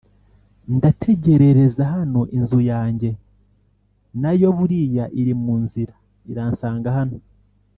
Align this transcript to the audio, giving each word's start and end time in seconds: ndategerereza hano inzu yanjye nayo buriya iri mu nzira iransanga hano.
ndategerereza 0.75 1.81
hano 1.93 2.21
inzu 2.37 2.59
yanjye 2.71 3.09
nayo 4.21 4.47
buriya 4.57 5.05
iri 5.19 5.33
mu 5.43 5.53
nzira 5.63 5.93
iransanga 6.31 6.89
hano. 6.97 7.17